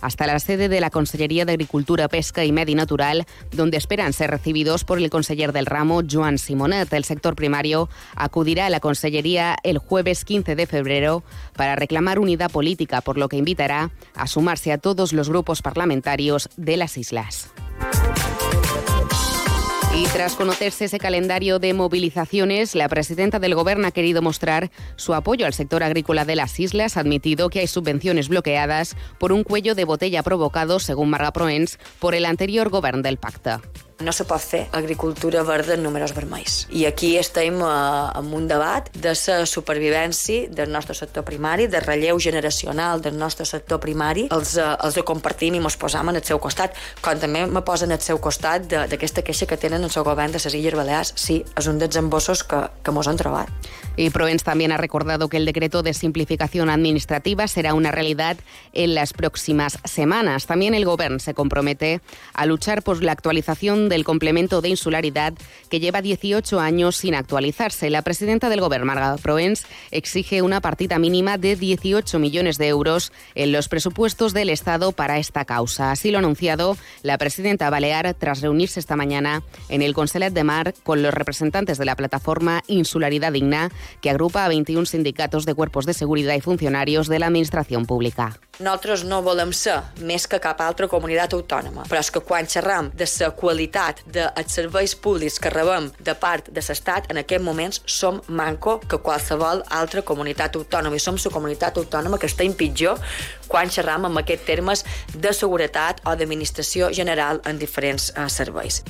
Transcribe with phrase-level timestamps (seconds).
[0.00, 4.30] hasta la sede de la Consellería de Agricultura, Pesca y Medio Natural, donde esperan ser
[4.30, 6.92] recibidos por el conseller del ramo, Joan Simonet.
[6.92, 11.22] El sector primario acudirá a la Consellería el jueves 15 de febrero
[11.56, 16.48] para reclamar unidad política, por lo que invitará a sumarse a todos los grupos parlamentarios
[16.56, 17.52] de las islas.
[19.94, 25.12] Y tras conocerse ese calendario de movilizaciones, la presidenta del Gobierno ha querido mostrar su
[25.12, 29.44] apoyo al sector agrícola de las islas, ha admitido que hay subvenciones bloqueadas por un
[29.44, 33.60] cuello de botella provocado, según Marga Proens, por el anterior Gobierno del Pacta.
[34.02, 36.66] No se pot fer agricultura verda en números vermells.
[36.70, 37.68] I aquí estem eh,
[38.18, 43.46] en un debat de la supervivència del nostre sector primari, de relleu generacional del nostre
[43.46, 44.26] sector primari.
[44.30, 47.62] Els, eh, els de compartim i mos posam en el seu costat, com també me
[47.62, 51.14] posen al seu costat d'aquesta queixa que tenen el seu govern de les Illes Balears.
[51.16, 53.50] Sí, és un dels embossos que, que mos han trobat.
[53.96, 58.38] Y Proens también ha recordado que el decreto de simplificación administrativa será una realidad
[58.72, 60.46] en las próximas semanas.
[60.46, 62.00] También el Gobierno se compromete
[62.32, 65.34] a luchar por la actualización del complemento de insularidad
[65.68, 67.90] que lleva 18 años sin actualizarse.
[67.90, 73.12] La presidenta del Gobierno, Marga Proens, exige una partida mínima de 18 millones de euros
[73.34, 75.90] en los presupuestos del Estado para esta causa.
[75.90, 80.44] Así lo ha anunciado la presidenta Balear tras reunirse esta mañana en el Consulat de
[80.44, 85.54] Mar con los representantes de la plataforma Insularidad Digna que agrupa a 21 sindicatos de
[85.54, 88.40] cuerpos de seguridad y funcionarios de la Administración Pública.
[88.62, 92.90] Nosaltres no volem ser més que cap altra comunitat autònoma, però és que quan xerram
[92.94, 97.82] de la qualitat dels serveis públics que rebem de part de l'Estat, en aquests moments
[97.86, 102.98] som manco que qualsevol altra comunitat autònoma i som la comunitat autònoma que està pitjor
[103.48, 108.82] quan xerram amb aquests termes de seguretat o d'administració general en diferents eh, serveis.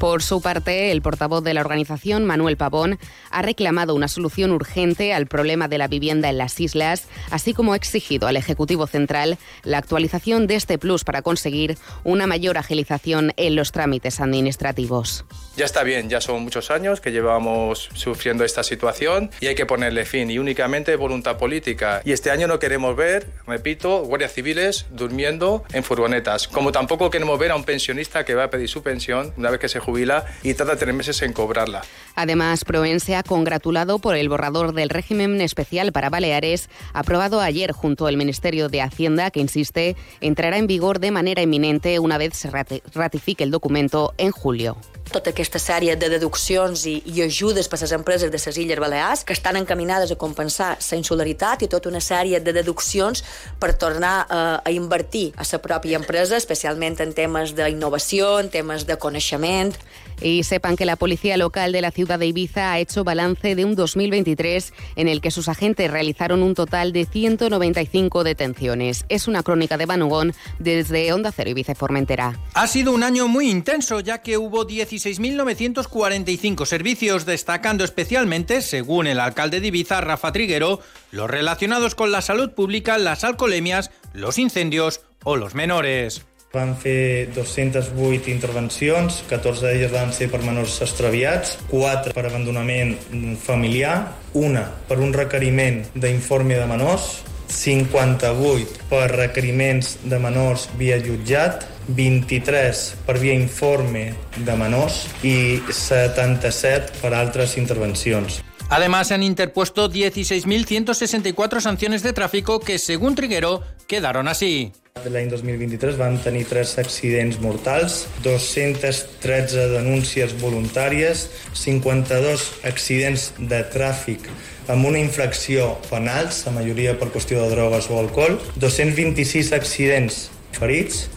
[0.00, 2.98] Por su parte, el portavoz de la organización, Manuel Pavón,
[3.30, 7.74] ha reclamado una solución urgente al problema de la vivienda en las islas, así como
[7.74, 13.34] ha exigido al Ejecutivo Central la actualización de este plus para conseguir una mayor agilización
[13.36, 15.26] en los trámites administrativos.
[15.58, 19.66] Ya está bien, ya son muchos años que llevamos sufriendo esta situación y hay que
[19.66, 22.00] ponerle fin y únicamente voluntad política.
[22.06, 27.38] Y este año no queremos ver, repito, guardias civiles durmiendo en furgonetas, como tampoco queremos
[27.38, 30.24] ver a un pensionista que va a pedir su pensión una vez que se jubila
[30.42, 31.82] y tarda tres meses en cobrarla.
[32.14, 37.72] Además, Proen se ha congratulado por el borrador del régimen especial para Baleares, aprobado ayer
[37.72, 42.34] junto al Ministerio de Hacienda, que insiste entrará en vigor de manera inminente una vez
[42.34, 44.76] se ratifique el documento en julio.
[45.10, 48.80] tota aquesta sèrie de deduccions i, i ajudes per a les empreses de les Illes
[48.80, 53.24] Balears que estan encaminades a compensar la insularitat i tota una sèrie de deduccions
[53.58, 58.86] per tornar a, a invertir a la pròpia empresa, especialment en temes d'innovació, en temes
[58.86, 59.74] de coneixement.
[60.22, 63.64] Y sepan que la policía local de la ciudad de Ibiza ha hecho balance de
[63.64, 69.06] un 2023 en el que sus agentes realizaron un total de 195 detenciones.
[69.08, 72.38] Es una crónica de Banugón desde Onda Cero Ibiza Formentera.
[72.54, 79.20] Ha sido un año muy intenso ya que hubo 16.945 servicios, destacando especialmente, según el
[79.20, 80.80] alcalde de Ibiza, Rafa Triguero,
[81.10, 86.22] los relacionados con la salud pública, las alcoholemias, los incendios o los menores.
[86.50, 92.96] Van fer 208 intervencions, 14 d'elles van ser per menors extraviats, 4 per abandonament
[93.38, 97.06] familiar, una per un requeriment d'informe de menors,
[97.54, 106.98] 58 per requeriments de menors via jutjat, 23 per via informe de menors i 77
[106.98, 108.42] per altres intervencions.
[108.70, 114.72] Además, se han interpuesto 16.164 sanciones de tráfico que, según Triguero, quedaron así.
[115.10, 124.28] L'any 2023 van tenir 3 accidents mortals, 213 denúncies voluntàries, 52 accidents de tràfic
[124.70, 131.08] amb una infracció penals, la majoria per qüestió de drogues o alcohol, 226 accidents ferits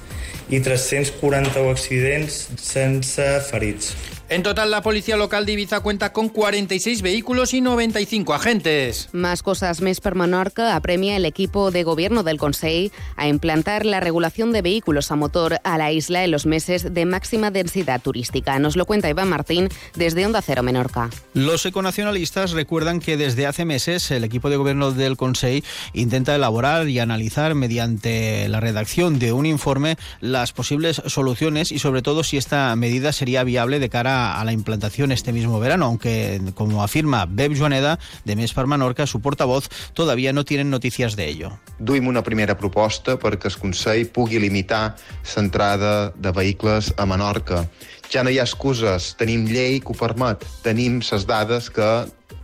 [0.50, 3.94] i 341 accidents sense ferits.
[4.30, 9.10] En total, la policía local de Ibiza cuenta con 46 vehículos y 95 agentes.
[9.12, 9.82] Más cosas.
[9.82, 14.62] Mes per Menorca apremia el equipo de gobierno del Consell a implantar la regulación de
[14.62, 18.58] vehículos a motor a la isla en los meses de máxima densidad turística.
[18.60, 21.10] Nos lo cuenta Iván Martín desde Onda Cero Menorca.
[21.34, 26.88] Los econacionalistas recuerdan que desde hace meses el equipo de gobierno del Consell intenta elaborar
[26.88, 32.38] y analizar mediante la redacción de un informe las posibles soluciones y sobre todo si
[32.38, 37.26] esta medida sería viable de cara a la implantación este mismo verano, aunque, como afirma
[37.26, 41.52] Beb Joaneda, de Més per Menorca, su portavoz, todavía no tienen noticias de ello.
[41.80, 44.96] Duim una primera proposta perquè el Consell pugui limitar
[45.36, 47.66] l'entrada de vehicles a Menorca.
[48.14, 51.90] Ja no hi ha excuses, tenim llei que ho permet, tenim les dades que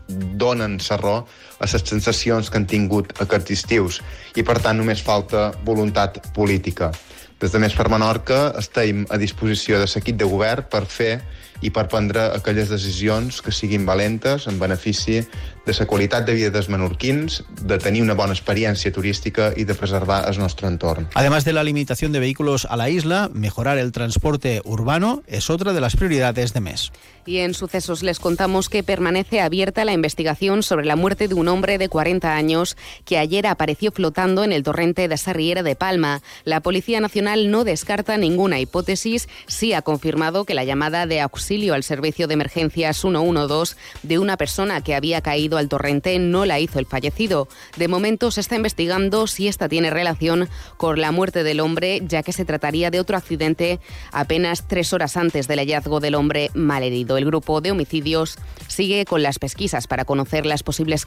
[0.09, 1.27] donen raó
[1.59, 4.01] a les sensacions que han tingut aquests estius
[4.35, 6.91] i, per tant, només falta voluntat política.
[7.39, 11.21] Des de Més per Menorca estem a disposició de l'equip de govern per fer
[11.61, 15.23] i per prendre aquelles decisions que siguin valentes en benefici
[15.65, 19.75] de la qualitat de vida dels menorquins, de tenir una bona experiencia turística y de
[19.75, 21.07] preservar el nuestro entorn.
[21.13, 25.73] Además de la limitación de vehículos a la isla, mejorar el transporte urbano es otra
[25.73, 26.91] de las prioridades de MES.
[27.25, 31.47] Y en sucesos les contamos que permanece abierta la investigación sobre la muerte de un
[31.47, 36.23] hombre de 40 años que ayer apareció flotando en el torrente de Sarriera de Palma.
[36.45, 41.48] La Policía Nacional no descarta ninguna hipótesis, sí ha confirmado que la llamada de auxilio
[41.49, 46.59] al servicio de emergencias 112 de una persona que había caído al torrente no la
[46.59, 47.47] hizo el fallecido.
[47.75, 50.47] De momento se está investigando si esta tiene relación
[50.77, 53.79] con la muerte del hombre, ya que se trataría de otro accidente
[54.11, 57.17] apenas tres horas antes del hallazgo del hombre malherido.
[57.17, 58.37] El grupo de homicidios
[58.67, 61.03] sigue con las pesquisas para conocer las posibles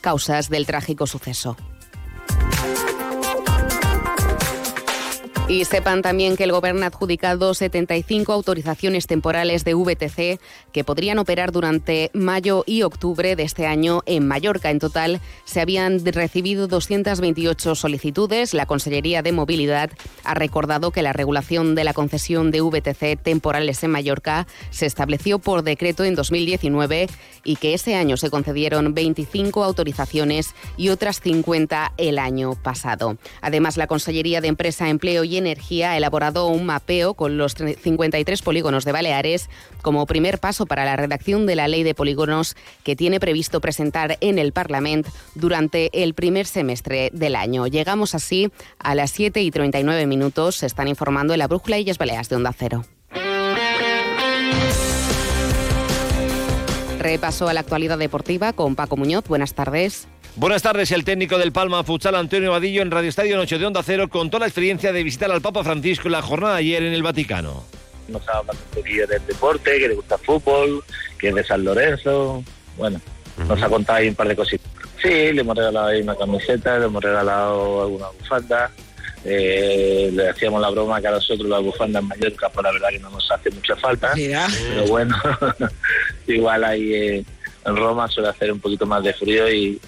[0.00, 1.56] causas del trágico suceso.
[5.46, 10.40] Y sepan también que el Gobierno ha adjudicado 75 autorizaciones temporales de VTC
[10.72, 14.70] que podrían operar durante mayo y octubre de este año en Mallorca.
[14.70, 18.54] En total se habían recibido 228 solicitudes.
[18.54, 19.90] La Consellería de Movilidad
[20.24, 25.40] ha recordado que la regulación de la concesión de VTC temporales en Mallorca se estableció
[25.40, 27.06] por decreto en 2019
[27.44, 33.18] y que ese año se concedieron 25 autorizaciones y otras 50 el año pasado.
[33.42, 38.42] Además, la Consellería de Empresa, Empleo y Energía ha elaborado un mapeo con los 53
[38.42, 39.48] polígonos de Baleares
[39.82, 44.18] como primer paso para la redacción de la ley de polígonos que tiene previsto presentar
[44.20, 47.66] en el Parlamento durante el primer semestre del año.
[47.66, 50.56] Llegamos así a las 7 y 39 minutos.
[50.56, 52.84] Se están informando en la Brújula Illes Baleares de Onda Cero.
[56.98, 59.24] Repaso a la actualidad deportiva con Paco Muñoz.
[59.28, 60.08] Buenas tardes.
[60.36, 63.84] Buenas tardes, el técnico del Palma Futsal Antonio Vadillo en Radio Estadio Noche de Onda
[63.84, 66.92] Cero contó la experiencia de visitar al Papa Francisco en la jornada de ayer en
[66.92, 67.62] el Vaticano.
[68.08, 70.82] Nos ha hablado un poquillo del deporte, que le gusta el fútbol,
[71.20, 72.42] que es de San Lorenzo,
[72.76, 73.00] bueno,
[73.46, 74.66] nos ha contado ahí un par de cositas.
[75.00, 78.72] Sí, le hemos regalado ahí una camiseta, le hemos regalado alguna bufanda,
[79.24, 82.88] eh, le hacíamos la broma que a nosotros las bufandas en Mallorca, pues la verdad
[82.90, 85.16] que no nos hace mucha falta, pero bueno,
[86.26, 86.92] igual ahí...
[86.92, 87.24] Eh,
[87.66, 89.80] en Roma suele hacer un poquito más de frío y,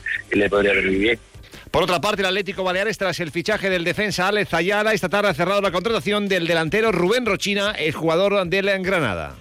[1.70, 5.31] Por otra parte, el Atlético Baleares, tras el fichaje del defensa Alex Ayala, esta tarde
[5.31, 9.34] ha cerrado la contratación del delantero Rubén Rochina, el jugador de la Granada.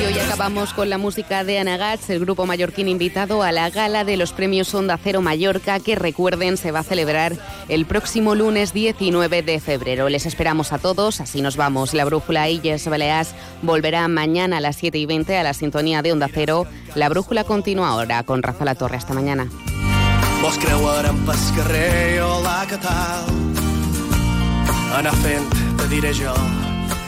[0.00, 4.04] Y hoy acabamos con la música de Anagats, el grupo mallorquín invitado a la gala
[4.04, 7.36] de los premios Onda Cero Mallorca, que recuerden se va a celebrar
[7.68, 10.08] el próximo lunes 19 de febrero.
[10.08, 11.94] Les esperamos a todos, así nos vamos.
[11.94, 16.12] La brújula Illes Baleas volverá mañana a las 7 y 20 a la sintonía de
[16.12, 16.66] Onda Cero.
[16.94, 18.96] La brújula continúa ahora con Rafa La Torre.
[18.96, 19.48] Hasta mañana.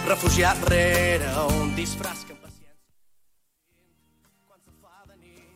[0.08, 1.28] Refugiat rere
[1.60, 2.34] un disfraç que
[5.20, 5.48] nit.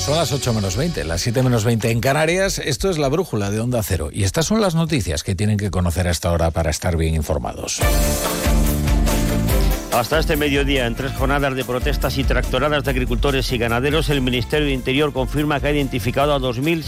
[0.00, 2.58] Son las 8 menos 20, las 7 menos 20 en Canarias.
[2.58, 4.08] Esto es la brújula de Onda Cero.
[4.10, 7.14] Y estas son las noticias que tienen que conocer a esta hora para estar bien
[7.14, 7.82] informados.
[9.98, 14.20] Hasta este mediodía, en tres jornadas de protestas y tractoradas de agricultores y ganaderos, el
[14.20, 16.76] Ministerio de Interior confirma que ha identificado a 2.000